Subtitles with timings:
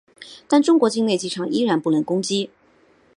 [0.47, 2.49] 但中国境内机场依然不能攻击。